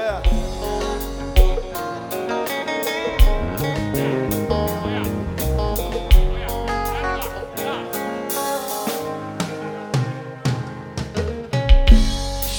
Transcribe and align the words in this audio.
Yeah. 0.00 0.22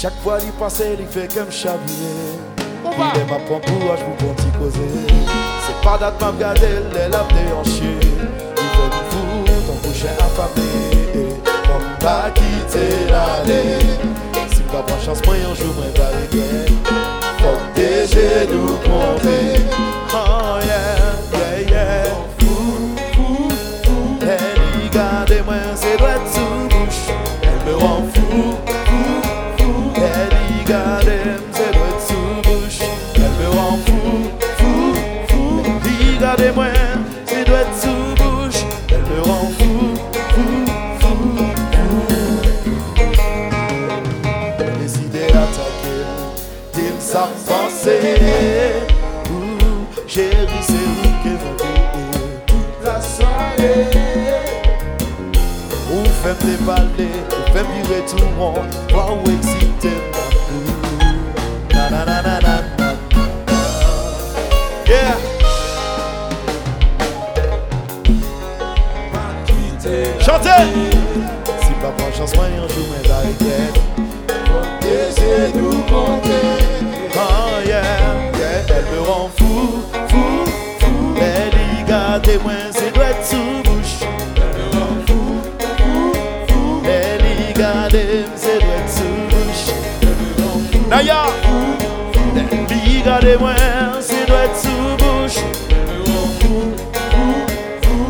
Chaque 0.02 0.14
fois 0.22 0.40
qu'il 0.40 0.52
passe, 0.52 0.84
il 1.00 1.08
fait 1.08 1.34
comme 1.34 1.52
chaviller. 1.52 1.80
Il 2.86 3.22
est 3.22 3.26
ma 3.26 3.40
pour 3.40 3.60
qu'on 3.62 4.34
t'y 4.36 4.52
causer. 4.60 4.80
C'est 5.66 5.82
pas 5.84 5.98
date 5.98 6.22
m'a 6.22 6.28
regardé, 6.28 6.68
elle 6.94 7.16
a 7.16 7.24
déhanché. 7.24 7.82
Il 7.82 8.70
fait 8.70 8.90
du 8.90 9.02
fou, 9.10 9.46
ton 9.66 9.74
prochain 9.78 10.14
affamé. 10.20 11.40
Comme 11.44 11.98
pas 12.00 12.30
quitter 12.36 13.10
l'année. 13.10 13.80
Si 14.54 14.62
pas 14.64 14.82
prendre 14.82 15.02
chance, 15.04 15.24
moi 15.26 15.36
un 15.36 15.56
jour, 15.56 15.74
moi 15.76 15.86
va 15.96 16.08
regretter. 16.08 17.21
Deus. 18.22 18.71
Chérie, 50.14 50.46
c'est 50.60 50.74
vous 50.74 51.04
voulez 51.24 51.56
toute 52.46 52.84
la 52.84 53.00
soirée. 53.00 53.88
Ou 55.90 56.04
fèm 56.22 56.36
debale, 56.44 56.90
ou 57.00 57.54
fèm 57.54 57.66
vire 57.74 58.06
tout 58.06 58.18
le 58.18 58.26
monde. 58.36 58.74
Excite 59.24 59.94
Na 61.74 61.90
na 61.90 62.00
na 62.04 62.22
na 62.22 62.40
na 62.42 62.56
na. 62.78 62.88
Yeah. 64.86 65.16
Chantez. 70.20 70.68
Si 71.62 71.74
pas 71.82 71.94
mais 71.98 73.08
la 73.08 73.20
Tes 74.82 75.58
nous 75.58 75.86
Oh 77.14 77.66
yeah, 77.66 78.31
Bel 78.68 78.84
me 78.92 78.98
ran 79.08 79.30
fou, 79.38 79.84
fou, 80.10 80.46
fou. 80.80 80.98
Bel 81.20 81.56
yi 81.60 81.84
gade 81.88 82.36
mwen 82.44 82.74
se 82.74 82.88
dwet 82.96 83.20
sou 83.26 83.62
bouch. 83.66 83.94
Bel 84.36 84.52
me 84.56 84.64
ran 84.74 84.96
fou, 85.08 85.28
fou, 85.80 86.12
fou. 86.48 86.82
Bel 86.86 87.24
yi 87.26 87.50
gade 87.58 88.02
mwen 88.06 88.38
se 88.38 88.54
dwet 88.64 88.88
sou 88.98 89.14
bouch. 89.32 89.64
Bel 90.02 90.16
me 90.20 90.28
ran 90.40 90.60
fou, 90.72 90.84
Naya. 90.90 91.22
fou, 91.44 91.66
fou 92.14 92.28
Bel 92.36 92.78
yi 92.88 92.98
gade 93.06 93.34
mwen 93.42 94.02
se 94.10 94.20
dwet 94.30 94.54
sou 94.64 94.82
bouch. 95.02 95.38
Bel 95.70 95.84
me 95.88 95.98
ran 96.06 96.28
fou, 96.40 96.62
fou, 97.84 98.04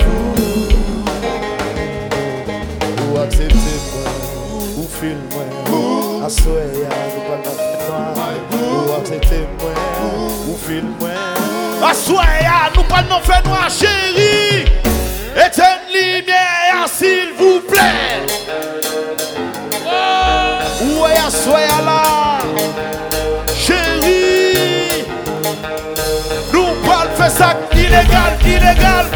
fou 0.00 0.20
Ou 3.06 3.12
aksepte 3.24 3.74
mwen, 3.90 4.14
ou 4.76 4.86
fil 4.98 5.20
mwen. 5.32 5.50
Aswe 6.26 6.62
ya, 6.80 6.90
nou 6.90 7.22
pa 7.28 7.36
nan 7.38 7.54
fitwa 7.60 7.98
Ou 8.58 8.94
aksepte 8.96 9.38
mwen 9.60 9.65
moi, 10.66 10.74
ou 10.74 10.74
fil 10.74 10.84
moi 11.00 11.90
Assoya, 11.90 12.70
nous 12.74 12.82
pas 12.84 13.02
dans 13.02 13.20
le 13.20 13.48
noir 13.48 13.68
chérie. 13.70 14.64
Éteins 15.34 15.78
lumière, 15.92 16.88
s'il 16.88 17.32
vous 17.38 17.60
plaît. 17.60 18.24
Ouais, 20.80 21.16
assoya 21.26 21.80
là 21.84 22.38
Chérie 23.54 25.04
Nous 26.52 26.74
pas 26.86 27.04
le 27.04 27.16
faire 27.16 27.30
ça 27.30 27.56
illégal, 27.72 29.06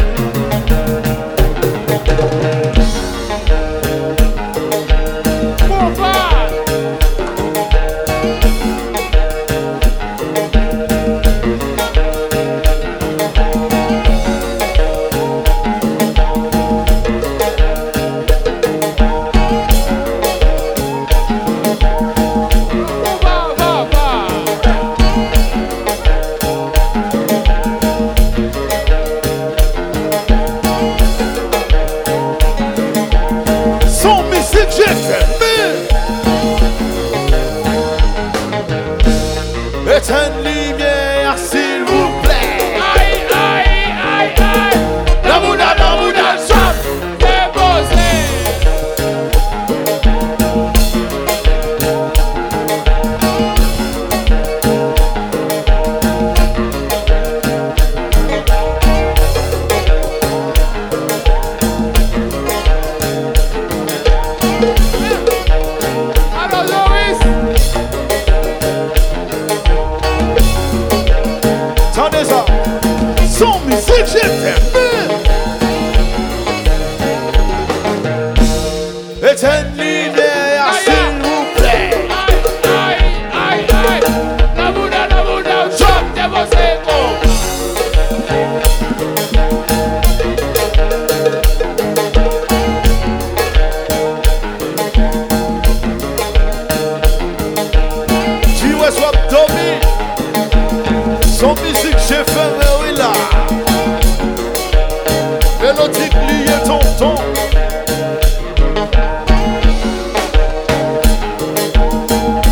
Lié, 105.71 106.51
tonton. 106.65 107.15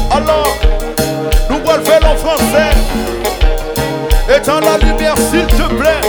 Alors, 0.09 0.55
nous 1.49 1.57
allons 1.57 1.77
le 1.77 1.83
faire 1.83 1.99
en 2.09 2.15
français. 2.15 2.71
Éteins 4.33 4.61
la 4.61 4.77
lumière, 4.77 5.15
s'il 5.17 5.45
te 5.47 5.63
plaît. 5.63 5.99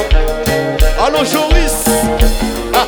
Allô, 1.05 1.25
Joris. 1.25 1.85
Ah. 2.75 2.87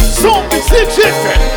Son 0.00 0.42
musique. 0.50 1.47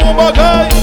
Bon 0.00 0.12
bagaille, 0.14 0.73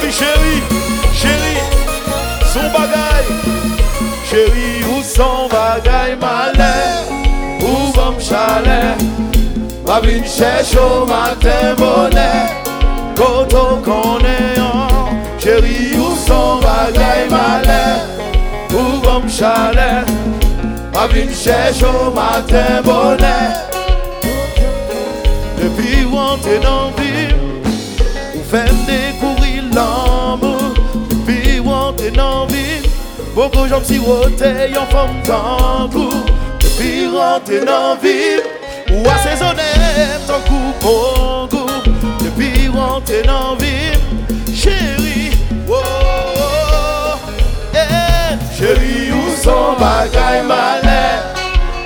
puis 0.00 0.12
chérie, 0.12 0.62
chérie, 1.14 1.62
son 2.52 2.66
bagaille. 2.76 3.30
Chérie, 4.28 4.84
où 4.90 5.02
son 5.02 5.48
bagaille 5.48 6.16
malais, 6.20 7.62
où 7.62 7.92
va 7.92 8.12
chalet. 8.18 8.96
Ma 9.90 9.98
vie 9.98 10.22
cherche 10.24 10.76
au 10.76 11.04
matin 11.04 11.74
bonnet 11.76 12.46
Koto 13.16 13.80
konéan 13.84 14.86
Chérie 15.36 15.96
où 15.98 16.14
son 16.14 16.60
bagaille 16.60 17.28
malais 17.28 17.98
Où 18.72 19.00
va 19.04 19.20
chalet 19.28 20.06
Ma 20.94 21.08
vie 21.08 21.34
cherche 21.34 21.82
au 21.82 22.12
matin 22.12 22.80
bonnet 22.84 23.50
Depuis 25.60 26.04
où 26.04 26.16
on 26.16 26.38
t'est 26.38 26.60
dans 26.60 26.92
vie 26.92 27.34
Ou 28.36 28.44
fait 28.48 28.70
Beaucoup 33.34 33.66
j'en 33.68 33.82
si 33.82 33.98
roté 33.98 34.76
en 34.76 34.86
forme 34.86 35.22
d'angour 35.22 36.24
Depuis 36.60 37.06
où 37.06 37.16
on 37.16 37.40
t'est 37.40 37.64
dans 37.64 37.96
vie 37.96 38.40
ou 38.92 39.02
coup 40.46 40.74
bon 40.82 41.46
goût 41.46 41.66
Depuis 42.24 42.68
rentrer 42.68 43.22
dans 43.22 43.54
vie 43.56 44.54
Chérie 44.54 45.30
oh, 45.68 45.74
oh, 45.74 47.18
eh, 47.74 48.58
Chérie 48.58 49.12
où 49.12 49.42
son 49.42 49.78
bagaille 49.78 50.42
malais 50.46 51.22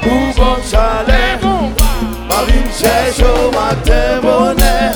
Où 0.06 0.34
bon 0.36 0.56
chalet 0.68 1.34
Marine 2.28 2.70
cherche 2.72 3.20
au 3.20 3.50
matin 3.52 4.20
bonnet. 4.22 4.90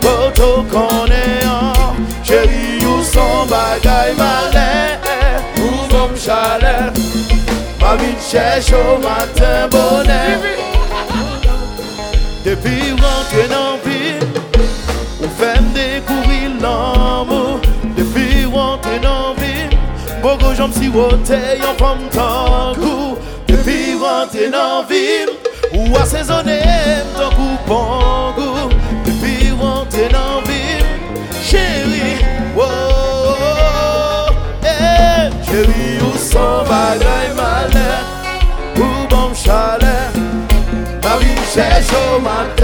Poto 0.00 0.64
connaissant 0.70 1.96
Chérie 2.24 2.84
où 2.86 3.02
son 3.02 3.46
malais 3.46 4.16
cherche 8.32 8.72
au 8.72 8.98
matin 8.98 9.68
bonnet 9.70 10.62
depuis 12.44 12.90
rentrer 12.92 13.46
dans 13.48 13.78
ville, 13.88 14.26
on 15.22 15.28
fait 15.28 15.62
découvrir 15.74 16.50
l'amour. 16.60 17.60
Depuis 17.96 18.46
rentrer 18.46 18.98
dans 18.98 19.32
ville, 19.34 19.78
beaucoup 20.20 20.52
gens 20.54 20.72
si 20.72 20.88
roté 20.88 21.60
en 21.62 21.78
forme 21.78 22.08
tankou. 22.10 23.16
Depuis 23.46 23.94
rentrer 23.94 24.50
dans 24.50 24.82
ville, 24.88 25.30
ou 25.72 25.96
assaisonné 25.96 26.62
ton 27.16 27.30
coup 27.30 27.58
bon 27.68 28.32
goût. 28.36 28.70
Depuis 29.04 29.52
rentrer 29.52 30.08
dans 30.08 30.40
ville, 30.48 30.84
chérie, 31.44 32.24
oh, 32.58 32.91
vie 41.80 41.86
cherche 41.86 42.61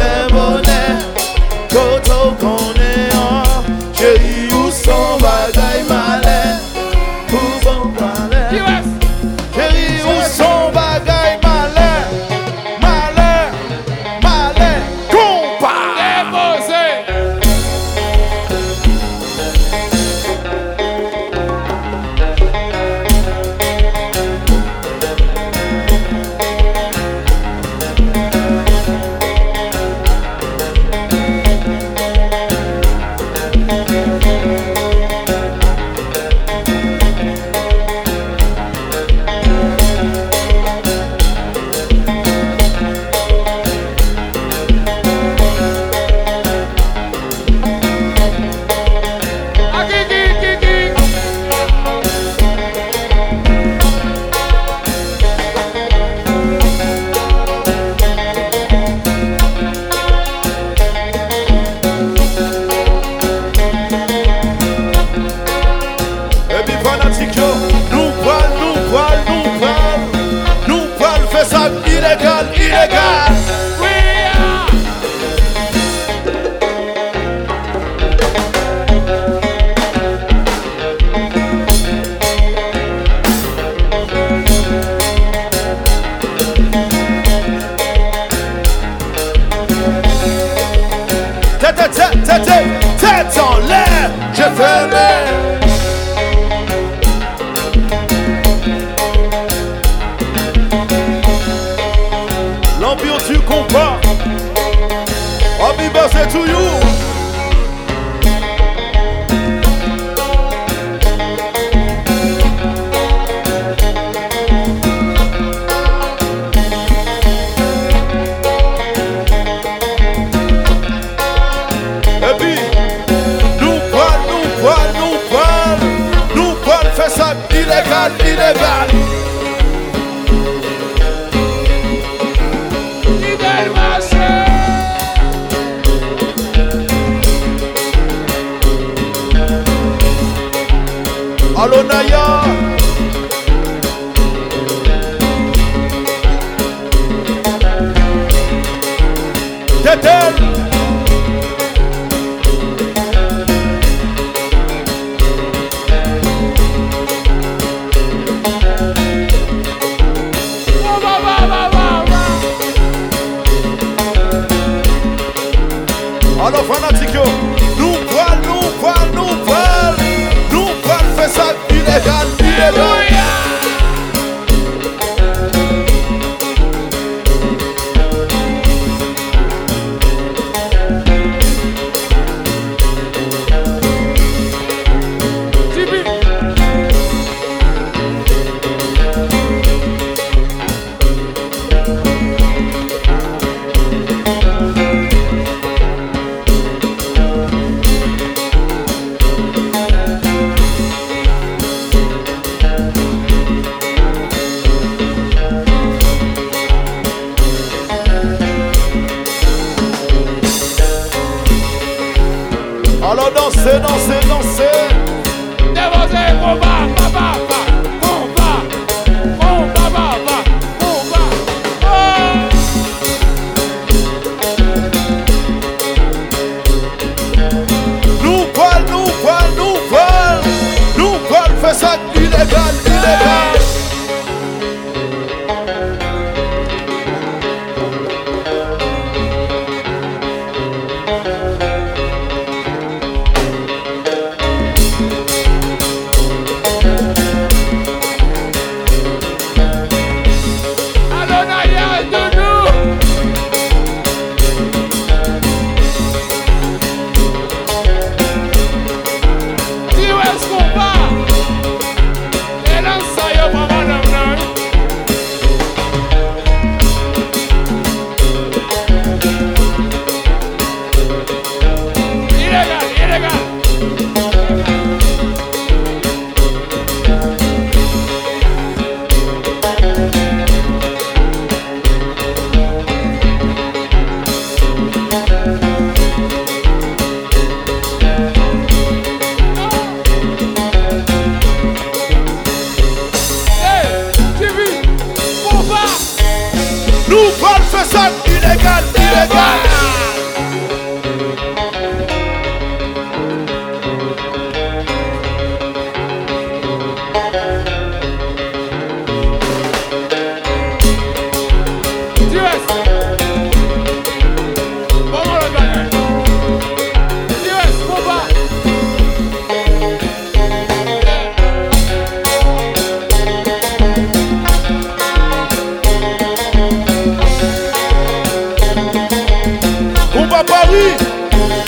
Paris 330.44 331.67